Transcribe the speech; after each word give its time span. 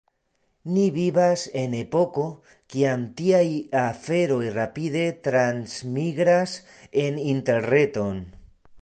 Ni 0.75 0.85
vivas 0.93 1.43
en 1.63 1.75
epoko, 1.79 2.23
kiam 2.75 3.05
tiaj 3.21 3.43
aferoj 3.83 4.41
rapide 4.57 5.07
transmigras 5.29 6.59
en 7.07 7.25
Interreton. 7.37 8.23